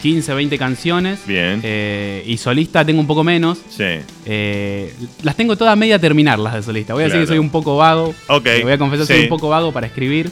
[0.00, 1.20] 15, 20 canciones.
[1.26, 1.60] Bien.
[1.62, 3.58] Eh, y solista tengo un poco menos.
[3.68, 3.84] Sí.
[4.24, 6.94] Eh, las tengo todas media terminar las de solista.
[6.94, 8.14] Voy a decir que soy un poco vago.
[8.28, 9.18] Ok, voy a confesar que sí.
[9.18, 10.30] soy un poco vago para escribir.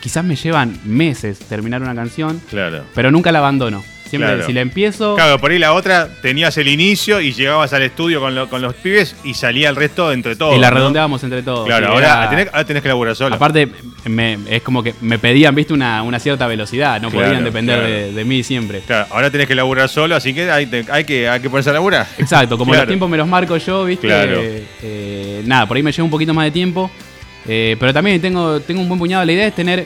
[0.00, 2.82] Quizás me llevan meses terminar una canción, Claro.
[2.94, 3.82] pero nunca la abandono.
[4.12, 4.46] Siempre, Claro.
[4.46, 8.20] si la empiezo, Claro, por ahí la otra tenías el inicio y llegabas al estudio
[8.20, 10.54] con, lo- con los pibes y salía el resto entre todos.
[10.54, 10.76] y la ¿no?
[10.76, 11.64] redondeábamos entre todos.
[11.66, 13.34] Claro, ahora era- tenés, ahora tenés que laburar solo.
[13.34, 13.68] Aparte,
[14.04, 17.00] me- es como que me pedían, viste, una, una cierta velocidad.
[17.00, 17.90] No Claro, podían depender claro.
[17.90, 18.80] de, de mí siempre.
[18.86, 21.70] Claro, ahora tenés que laburar solo, así que hay, te- hay que, hay que ponerse
[21.70, 22.06] a laburar.
[22.18, 24.08] Exacto, como los tiempos me los marco yo, viste.
[24.08, 24.40] Claro.
[24.42, 26.90] Eh, eh, nada, por ahí me lleva un poquito más de tiempo.
[27.48, 29.24] Eh, pero también tengo, tengo un buen puñado.
[29.24, 29.84] La idea es tener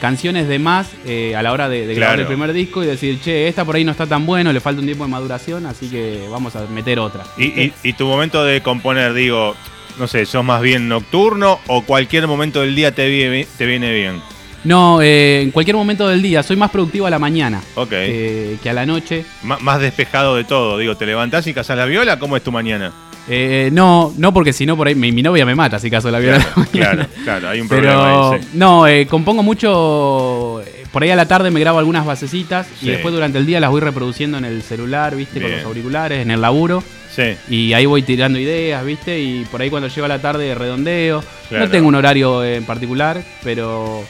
[0.00, 3.20] canciones de más eh, a la hora de, de grabar el primer disco y decir,
[3.20, 5.88] che, esta por ahí no está tan bueno, le falta un tiempo de maduración, así
[5.88, 7.24] que vamos a meter otra.
[7.36, 9.54] Y, y- y tu momento de componer, digo,
[9.98, 13.92] no sé, ¿sos más bien nocturno o cualquier momento del día te viene, te viene
[13.92, 14.20] bien?
[14.64, 17.62] No, eh, en cualquier momento del día, soy más productivo a la mañana
[18.08, 19.24] eh, que a la noche.
[19.44, 22.18] M- más despejado de todo, digo, ¿te levantás y cazás la viola?
[22.18, 22.92] ¿Cómo es tu mañana?
[23.30, 26.10] Eh, no, no porque si no por ahí mi, mi novia me mata si caso
[26.10, 26.38] la viola.
[26.38, 28.48] Claro, claro, claro, hay un problema Pero ahí, sí.
[28.54, 30.62] no, eh, compongo mucho.
[30.62, 32.86] eh, Por ahí a la tarde me grabo algunas basecitas Sí.
[32.88, 35.40] y después durante el día las voy reproduciendo en el celular, ¿viste?
[35.40, 36.82] Con los auriculares, en el laburo.
[37.14, 39.18] Sí, Y ahí voy tirando ideas, ¿viste?
[39.20, 41.22] Y por ahí cuando llega la tarde redondeo.
[41.48, 41.64] Claro.
[41.64, 44.04] No tengo un horario en particular, pero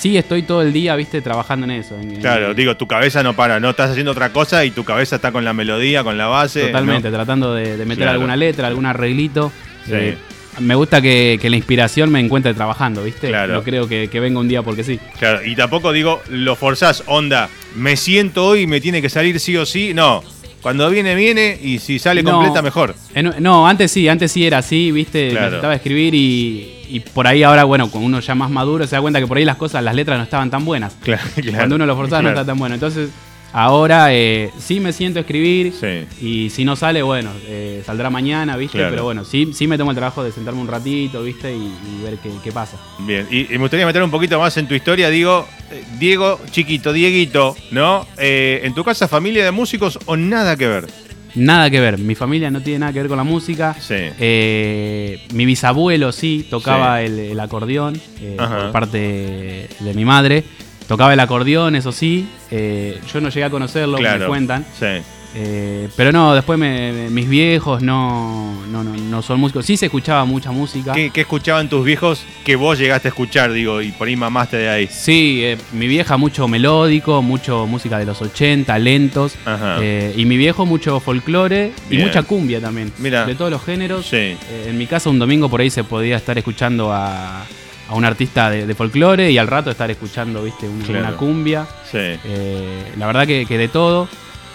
[0.00, 1.20] sí estoy todo el día, ¿viste?
[1.20, 1.98] Trabajando en eso.
[2.00, 4.82] en- en- claro, digo, tu cabeza no para, no estás haciendo otra cosa y tu
[4.84, 6.66] cabeza está con la melodía, con la base.
[6.66, 7.16] Totalmente, ¿no?
[7.16, 8.12] tratando de, de meter Claro.
[8.12, 9.52] alguna letra, algún arreglito.
[9.84, 9.92] Sí.
[9.94, 10.16] Eh,
[10.58, 13.28] me gusta que, que la inspiración me encuentre trabajando, ¿viste?
[13.28, 13.54] Claro.
[13.54, 14.98] No creo que, que venga un día porque sí.
[15.18, 19.38] Claro, y tampoco digo, lo forzás, onda, me siento hoy y me tiene que salir
[19.38, 19.92] sí o sí.
[19.94, 20.22] No,
[20.60, 22.32] cuando viene, viene y si sale No.
[22.32, 22.94] completa, mejor.
[23.14, 25.30] En- no, antes sí, antes sí era así, ¿viste?
[25.30, 25.46] Claro.
[25.46, 29.00] Necesitaba escribir y, y por ahí ahora, bueno, con uno ya más maduro se da
[29.02, 30.96] cuenta que por ahí las cosas, las letras no estaban tan buenas.
[31.02, 32.74] Claro, claro, Cuando uno lo forzaba no está tan bueno.
[32.74, 33.10] Entonces,
[33.52, 36.06] ahora eh, sí me siento a escribir Sí.
[36.24, 38.78] y si no sale, bueno, eh, saldrá mañana, ¿viste?
[38.78, 41.52] Pero bueno, sí, sí me tomo el trabajo de sentarme un ratito, ¿viste?
[41.52, 42.76] Y, y ver qué, qué pasa.
[43.00, 46.38] Bien, y, y me gustaría meter un poquito más en tu historia, digo, eh, Diego,
[46.50, 48.06] chiquito, Dieguito, ¿no?
[48.18, 50.86] Eh, ¿En tu casa familia de músicos o nada que ver?
[51.34, 51.98] Nada que ver.
[51.98, 53.74] Mi familia no tiene nada que ver con la música.
[53.78, 53.94] Sí.
[53.98, 60.44] Eh, mi bisabuelo sí tocaba el, el acordeón eh, por parte de mi madre.
[60.88, 62.28] Tocaba el acordeón, eso sí.
[62.50, 64.26] Eh, yo no llegué a conocerlo, me Claro.
[64.26, 64.64] cuentan.
[64.78, 64.86] Sí.
[65.34, 69.64] Eh, pero no, después me- mis viejos no, no, no, no son músicos.
[69.64, 70.92] Sí se escuchaba mucha música.
[70.92, 74.56] ¿Qué, qué escuchaban tus viejos que vos llegaste a escuchar, digo, y por ahí mamaste
[74.56, 74.88] de ahí?
[74.88, 79.34] Sí, eh, mi vieja mucho melódico, mucho música de los 80, lentos.
[79.80, 82.92] Eh, y mi viejo mucho folclore y mucha cumbia también.
[82.98, 83.24] Mira.
[83.24, 84.06] De todos los géneros.
[84.06, 84.16] Sí.
[84.16, 84.36] Eh,
[84.68, 87.42] en mi casa un domingo por ahí se podía estar escuchando a,
[87.88, 91.00] a un artista de, de folclore y al rato estar escuchando, viste, una, Claro.
[91.08, 91.66] una cumbia.
[91.90, 91.98] Sí.
[91.98, 94.08] Eh, la verdad que, que de todo.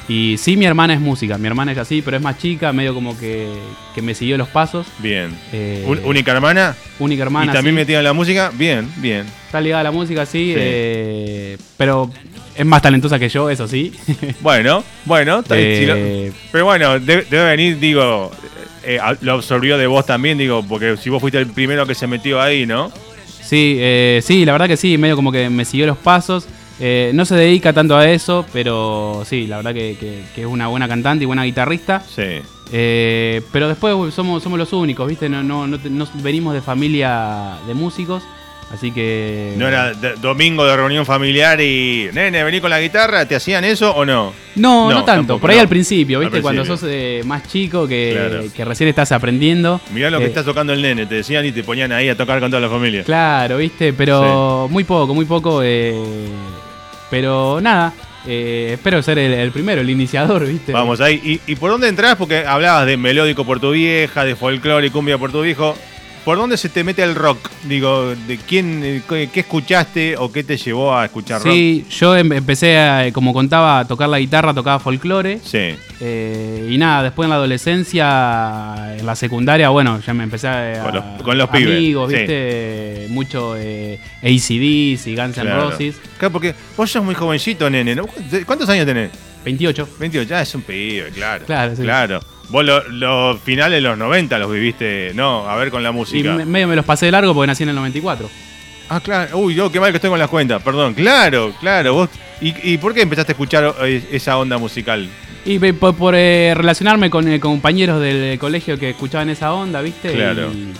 [0.07, 2.93] Y sí, mi hermana es música, mi hermana es así, pero es más chica, medio
[2.93, 3.47] como que,
[3.95, 4.85] que me siguió los pasos.
[4.99, 5.31] Bien.
[5.51, 6.75] Eh, única hermana.
[6.99, 7.51] única hermana.
[7.51, 7.77] y también sí.
[7.81, 8.51] metida en la música.
[8.53, 9.25] Bien, bien.
[9.47, 10.53] Está ligada a la música, sí, Sí.
[10.57, 12.11] eh, pero
[12.55, 13.93] es más talentosa que yo, eso sí.
[14.41, 15.41] Bueno, bueno.
[15.41, 18.29] si lo- Eh, pero bueno, debe, debe venir, digo,
[18.83, 22.05] eh, lo absorbió de vos también, digo, porque si vos fuiste el primero que se
[22.05, 22.91] metió ahí, ¿no?
[23.41, 26.47] Sí, eh, sí, la verdad que sí, medio como que me siguió los pasos.
[26.79, 30.47] Eh, no se dedica tanto a eso, pero sí, la verdad que, que- que es
[30.47, 32.01] una buena cantante y buena guitarrista.
[32.01, 32.41] Sí.
[32.73, 35.29] Eh, pero después somos, somos los únicos, ¿viste?
[35.29, 38.23] No, no, no, te- no venimos de familia de músicos,
[38.73, 39.53] así que...
[39.55, 43.63] No era de- domingo de reunión familiar y, nene, vení con la guitarra, ¿te hacían
[43.63, 44.33] eso o no?
[44.55, 45.11] No, no, No, tanto.
[45.21, 46.41] tampoco, Por ahí al principio, Al ¿viste?
[46.41, 48.43] Cuando sos eh, más chico, que, Claro.
[48.53, 49.79] que recién estás aprendiendo.
[49.93, 52.17] Mirá lo que Eh, estás tocando el nene, te decían y te ponían ahí a
[52.17, 53.03] tocar con toda la familia.
[53.03, 53.93] Claro, ¿viste?
[53.93, 55.61] Pero muy poco, muy poco.
[55.63, 55.93] eh,
[57.09, 57.93] pero nada,
[58.27, 60.71] eh, espero ser el, primero, el iniciador, ¿viste?
[60.71, 61.41] Vamos ahí.
[61.47, 62.15] ¿Y, y por dónde entras?
[62.15, 65.75] Porque hablabas de melódico por tu vieja, de folclore y cumbia por tu viejo.
[66.25, 67.51] ¿Por dónde se te mete el rock?
[67.65, 71.53] Digo, ¿de quién, eh, qué, qué escuchaste o qué te llevó a escuchar rock?
[71.53, 75.39] Sí, yo em- empecé, a, como contaba, a tocar la guitarra, tocaba folclore.
[75.43, 75.75] Sí.
[76.01, 80.81] eh, y nada, después en la adolescencia, en la secundaria, bueno, ya me empecé a.
[80.83, 82.17] Con los- con los pibes, amigos, sí.
[82.17, 83.07] ¿viste?
[83.11, 85.69] Mucho eh, ACDs y Guns N' Claro.
[85.69, 85.95] Roses.
[86.17, 87.95] Claro, porque vos sos muy jovencito, nene.
[88.45, 89.11] ¿Cuántos años tenés?
[89.43, 89.87] 28.
[89.99, 91.45] 28, ya es un pibe, claro.
[91.45, 91.83] Claro, sí.
[91.83, 92.19] Claro.
[92.49, 95.93] Vos lo- los finales de los 90 los viviste, no, a ver con la Y
[95.93, 96.33] música.
[96.33, 98.29] me- medio me los pasé de largo porque nací en el 94.
[98.89, 99.37] Ah, claro.
[99.39, 100.93] Uy, yo qué mal que estoy con las cuentas, perdón.
[100.93, 101.93] Claro, claro.
[101.95, 102.09] Vos,
[102.41, 105.09] ¿y, y por qué empezaste a escuchar eh, esa onda musical?
[105.43, 110.11] Y por, por, eh, relacionarme con eh, compañeros del colegio que escuchaban esa onda, ¿viste?
[110.11, 110.51] Claro.
[110.53, 110.73] Y,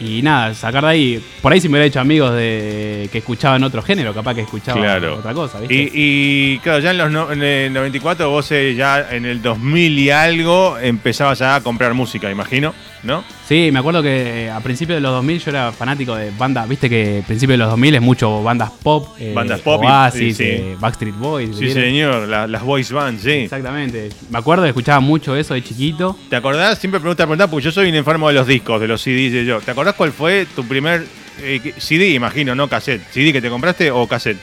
[0.00, 1.24] y nada, sacar de ahí.
[1.42, 4.82] Por ahí si me hubiera hecho amigos de que escuchaban otro género, capaz que escuchaban
[4.82, 5.16] Claro.
[5.16, 5.74] otra cosa, ¿viste?
[5.74, 9.42] Y, y, claro, ya en, los no- en el 94 vos eh, ya en el
[9.42, 13.24] 2000 y algo empezabas ya a comprar música, imagino, ¿no?
[13.48, 16.68] Sí, me acuerdo que eh, a principios de los 2000 yo era fanático de bandas,
[16.68, 20.36] viste que a principios de los 2000 es mucho bandas pop, eh, Bandas pop Oasis,
[20.36, 20.50] sí, sí.
[20.50, 21.56] eh, Backstreet Boys.
[21.56, 23.30] Sí, señor, la- las voice bands, sí.
[23.30, 24.10] Exactamente.
[24.28, 26.14] Me acuerdo que escuchaba mucho eso de chiquito.
[26.28, 26.78] ¿Te acordás?
[26.78, 29.46] Siempre pregunta preguntar porque yo soy un enfermo de los discos, de los CDs de
[29.46, 29.60] yo.
[29.62, 31.06] ¿Te acordás cuál fue tu primer
[31.40, 33.00] eh, CD, imagino, no cassette?
[33.10, 34.36] ¿CD que te compraste o cassette?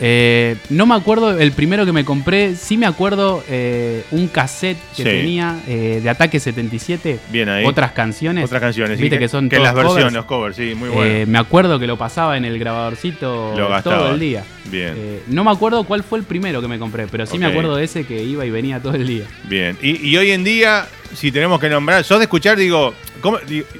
[0.00, 4.78] Eh, no me acuerdo el primero que me compré, sí me acuerdo eh, un cassette
[4.96, 5.04] que Sí.
[5.04, 7.64] tenía eh, de Ataque 77, Bien ahí.
[7.64, 8.44] otras canciones.
[8.44, 11.04] Otras canciones, sí, Viste que son que las versiones, los covers, sí, muy bueno.
[11.04, 14.44] Eh, me acuerdo que lo pasaba en el grabadorcito Lo todo el día.
[14.64, 14.94] Bien.
[14.96, 17.76] Eh, no me acuerdo cuál fue el primero que me compré, pero sí me acuerdo
[17.76, 19.24] de ese que iba y venía todo el día.
[19.44, 19.76] Bien.
[19.82, 23.38] Y, y hoy en día, si tenemos que nombrar, ¿sos de escuchar, digo, ¿cómo,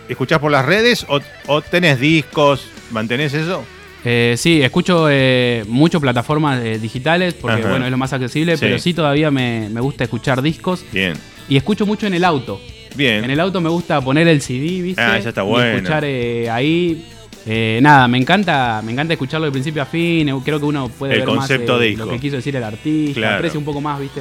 [0.08, 2.68] escuchás por las redes o, o tenés discos?
[2.90, 3.64] ¿Mantenés eso?
[4.04, 7.70] Eh, sí, escucho eh, mucho plataformas eh, digitales porque Ajá.
[7.70, 8.60] bueno, es lo más accesible, Sí.
[8.64, 11.14] pero sí todavía me, me gusta escuchar discos Bien.
[11.48, 12.60] y escucho mucho en el auto.
[12.96, 13.24] Bien.
[13.24, 15.00] En el auto me gusta poner el CD, ¿viste?
[15.00, 15.76] Ah, ya está Y bueno.
[15.76, 17.06] escuchar eh, ahí.
[17.46, 20.28] eh, nada, me encanta, me encanta escucharlo de principio a fin.
[20.44, 22.04] Creo que uno puede El ver concepto más disco.
[22.04, 23.36] lo que quiso decir el artista, Claro.
[23.36, 24.20] aprecia un poco más, ¿viste?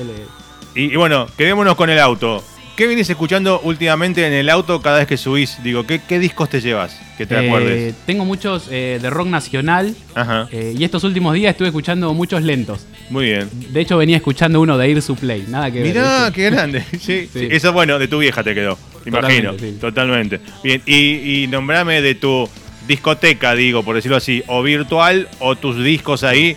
[0.76, 2.44] Y, y bueno, quedémonos con el auto.
[2.76, 5.62] ¿Qué venís escuchando últimamente en el auto cada vez que subís?
[5.64, 7.00] Digo, ¿qué, qué discos te llevas?
[7.18, 7.96] Que te Eh, acuerdes.
[8.06, 10.48] tengo muchos eh, de rock nacional Ajá.
[10.52, 12.88] eh, y estos últimos días estuve escuchando muchos lentos.
[13.10, 13.50] Muy bien.
[13.72, 15.88] De hecho, venía escuchando uno de Air Supply, nada que ver.
[15.90, 16.84] Mirá, qué grande.
[17.00, 17.48] Sí, sí.
[17.52, 18.78] Eso, bueno, de tu vieja te quedó.
[19.06, 19.52] Imagino.
[19.52, 19.78] Totalmente, sí.
[19.80, 20.40] Totalmente.
[20.64, 22.50] Bien, y, y nombrame de tu
[22.88, 26.56] discoteca, digo, por decirlo así, o virtual, o tus discos ahí,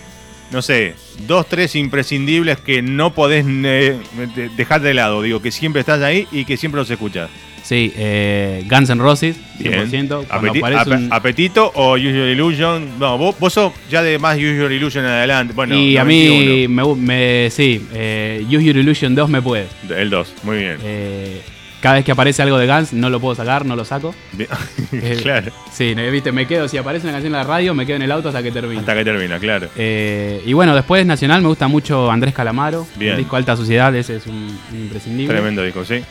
[0.55, 0.95] no sé,
[1.27, 3.99] dos, tres imprescindibles que no podés eh,
[4.37, 7.29] de- dejar de lado, digo, que siempre estás ahí y que siempre los escuchas.
[7.65, 9.91] Sí, eh, Guns N' Roses, 100%.
[10.19, 10.27] Bien.
[10.29, 12.99] Cuando Apeti- un- Apetito o Usual Illusion.
[12.99, 15.55] No, vos, vos sos ya de más Usual Illusion en adelante.
[15.55, 16.95] Bueno, y a mí 91.
[16.97, 19.67] me, sí, eh, Use Your Illusion 2 me puede.
[19.89, 20.77] El 2, muy bien.
[20.85, 21.41] Eh,
[21.85, 24.15] cada vez que aparece algo de Guns no lo puedo sacar, no lo saco.
[24.93, 25.53] Eh, claro.
[25.73, 28.13] Sí, viste, me quedo, si aparece una canción en la radio, me quedo en el
[28.13, 28.81] auto hasta que termine.
[28.81, 29.69] Hasta que termina, claro.
[29.77, 32.87] Eh, y bueno, después Nacional me gusta mucho Andrés Calamaro.
[32.97, 33.13] Bien.
[33.13, 35.35] El disco Alta Sociedad, ese es un, un imprescindible.
[35.35, 36.03] Tremendo disco, sí.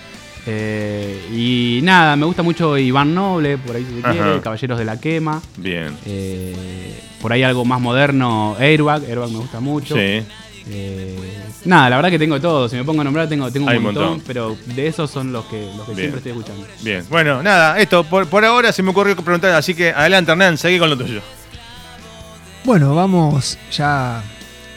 [0.45, 4.13] Eh, y nada, me gusta mucho Iván Noble, por ahí si se Ajá.
[4.13, 5.41] quiere, Caballeros de la Quema.
[5.57, 5.95] Bien.
[6.05, 9.95] Eh, por ahí algo más moderno, Airbag, Airbag me gusta mucho.
[9.95, 10.21] Sí.
[10.69, 11.32] Eh,
[11.65, 12.67] nada, la verdad que tengo todo.
[12.69, 14.23] Si me pongo a nombrar, tengo, tengo un montón, montón.
[14.27, 16.65] pero de esos son los que, los que siempre estoy escuchando.
[16.81, 17.05] Bien.
[17.09, 20.79] Bueno, nada, esto por, por ahora se me ocurrió preguntar, así que adelante Hernán, seguí
[20.79, 21.21] con lo tuyo.
[22.65, 24.23] Bueno, vamos ya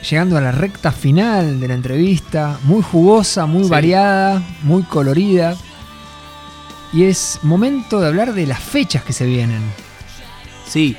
[0.08, 3.70] llegando a la recta final de la entrevista, muy jugosa, muy Sí.
[3.70, 5.56] variada, muy colorida.
[6.92, 9.62] Y es momento de hablar de las fechas que se vienen.
[10.66, 10.96] Sí.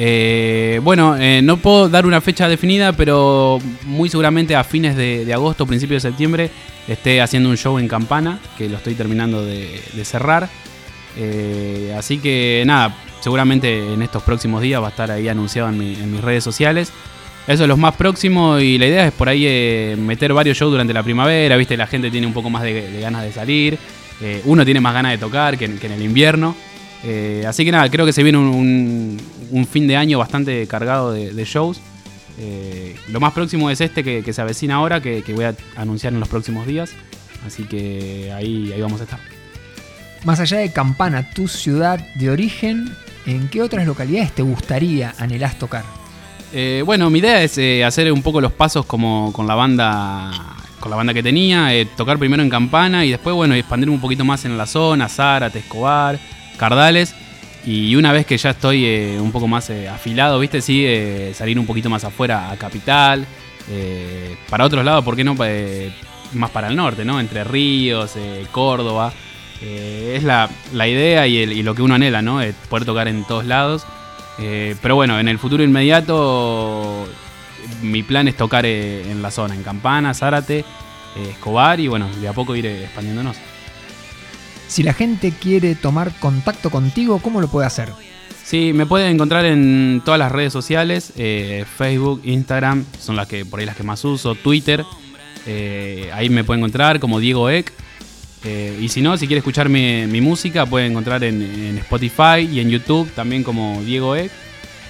[0.00, 5.30] Eh, bueno, eh, no puedo dar una fecha definida, pero muy seguramente a fines de,
[5.34, 6.50] agosto, principios de septiembre,
[6.86, 10.48] esté haciendo un show en Campana, que lo estoy terminando de, cerrar.
[11.16, 15.78] Eh, así que nada, seguramente en estos próximos días va a estar ahí anunciado en,
[15.78, 16.92] mi- en mis redes sociales.
[17.48, 20.92] Eso es lo más próximo y la idea es por ahí meter varios shows durante
[20.92, 23.78] la primavera, viste, la gente tiene un poco más de, ganas de salir,
[24.44, 26.54] uno tiene más ganas de tocar que en- el invierno.
[27.48, 29.18] Así que nada, creo que se viene un-
[29.50, 31.80] un fin de año bastante cargado de, de shows.
[32.38, 35.54] Eh, lo más próximo es este que, que se avecina ahora, que, que voy a
[35.76, 36.92] anunciar en los próximos días.
[37.46, 39.20] Así que ahí, ahí vamos a estar.
[40.24, 42.94] Más allá de Campana, tu ciudad de origen,
[43.26, 45.84] ¿en qué otras localidades te gustaría, anhelás tocar?
[46.52, 50.30] Eh, bueno, mi idea es eh, hacer un poco los pasos como con la banda
[50.80, 54.00] con la banda que tenía, eh, tocar primero en Campana y después, bueno, expandir un
[54.00, 56.18] poquito más en la zona, Zárate, Escobar,
[56.56, 57.14] Cardales.
[57.68, 60.62] Y una vez que ya estoy eh, un poco más eh, afilado, ¿viste?
[60.62, 63.26] Sí, eh, salir un poquito más afuera a Capital.
[64.48, 65.36] para otros lados, ¿por qué no?
[66.32, 67.20] Más para el norte, ¿no?
[67.20, 68.14] Entre Ríos,
[68.52, 69.12] Córdoba.
[69.60, 72.40] Es la, la idea y, y lo que uno anhela, ¿no?
[72.70, 73.84] Poder tocar en todos lados.
[74.38, 77.06] Pero bueno, en el futuro inmediato
[77.82, 80.64] mi plan es tocar en la zona, en Campana, Zárate,
[81.30, 83.36] Escobar y bueno, de a poco ir expandiéndonos.
[84.68, 87.90] Si la gente quiere tomar contacto contigo, ¿cómo lo puede hacer?
[88.44, 93.44] Sí, me pueden encontrar en todas las redes sociales, eh, Facebook, Instagram, son las que
[93.44, 94.84] por ahí las que más uso, Twitter,
[95.46, 97.72] eh, ahí me pueden encontrar como Diego Eck.
[98.44, 102.70] Eh, y si no, si quiere escuchar mi, música, pueden encontrar en, Spotify y en
[102.70, 104.30] YouTube también como Diego Eck.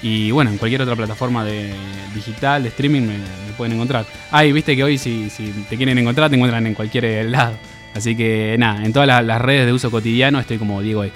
[0.02, 1.72] Y bueno, en cualquier otra plataforma de
[2.14, 3.16] digital, de streaming, me,
[3.56, 4.06] pueden encontrar.
[4.30, 5.28] Ah, viste que hoy si,
[5.68, 7.56] te quieren encontrar, te encuentran en cualquier lado.
[7.98, 11.12] Así que nada, en todas las, las redes de uso cotidiano estoy como Diego Eck.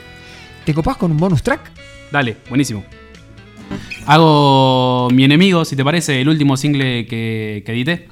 [0.65, 1.71] ¿Te copás con un bonus track?
[2.11, 2.85] Dale, buenísimo.
[4.05, 8.09] Hago Mi Enemigo, si te parece, el último single que, que edité.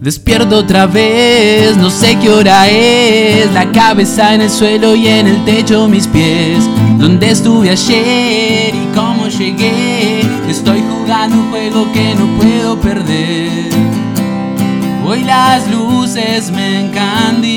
[0.00, 3.52] Despierto otra vez, no sé qué hora es.
[3.52, 6.68] La cabeza en el suelo y en el techo mis pies.
[6.98, 10.21] ¿Dónde estuve ayer y cómo llegué?
[10.52, 13.72] Estoy jugando un juego que no puedo perder.
[15.02, 17.50] Hoy las luces me encandilan.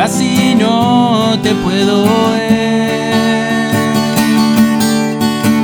[0.00, 2.04] Así no te puedo
[2.34, 3.74] ver.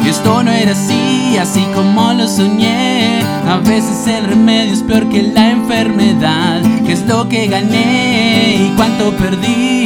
[0.05, 3.21] Esto no era así, así como lo soñé.
[3.49, 6.63] A veces el remedio es peor que la enfermedad.
[6.85, 9.78] ¿Qué es lo que gané y cuánto perdí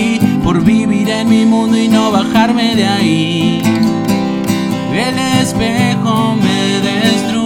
[0.42, 3.62] por vivir en mi mundo y no bajarme de ahí?
[4.92, 7.41] El espejo me destruye.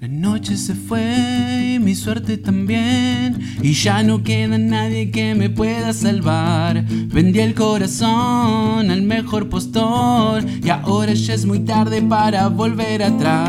[0.00, 3.56] La noche se fue y mi suerte también.
[3.62, 6.84] Y ya no queda nadie que me pueda salvar.
[6.84, 10.44] Vendí el corazón al mejor postor.
[10.62, 13.48] Y ahora ya es muy tarde para volver atrás.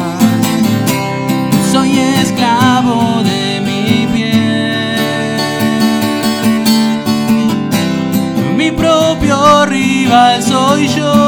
[1.74, 3.67] Soy esclavo de
[8.68, 11.27] Mi propio rival soy yo.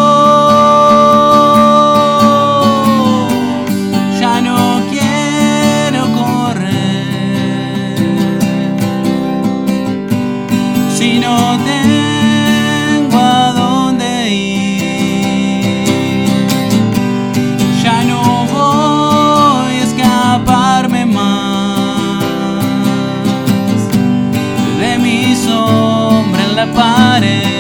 [26.80, 27.59] scappare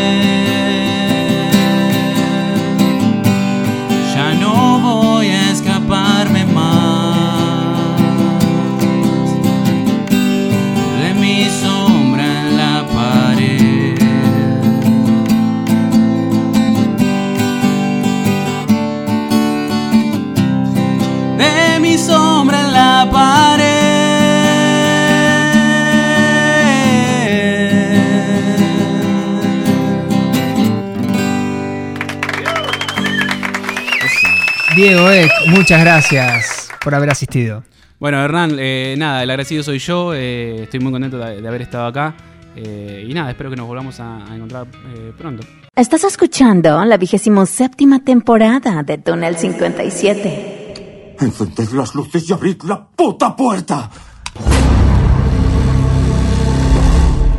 [35.47, 37.63] Muchas gracias por haber asistido.
[37.99, 40.13] Bueno, Hernán, eh, nada, el agradecido soy yo.
[40.13, 42.15] eh, estoy muy contento de, de haber estado acá.
[42.55, 45.45] eh, y nada, espero que nos volvamos a, a encontrar eh, pronto.
[45.75, 51.15] Estás escuchando la vigésimo séptima temporada de Túnel 57.
[51.19, 53.89] Encended las luces y abrid la puta puerta.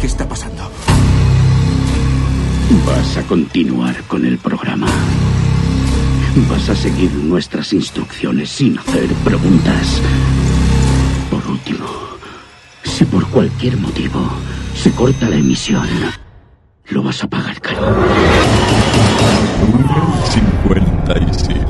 [0.00, 0.70] ¿Qué está pasando?
[2.86, 4.86] Vas a continuar con el programa.
[6.49, 10.01] Vas a seguir nuestras instrucciones sin hacer preguntas.
[11.31, 11.87] Por último,
[12.85, 14.20] si por cualquier motivo
[14.74, 15.87] se corta la emisión,
[16.91, 17.97] lo vas a pagar caro.
[21.05, 21.66] 57.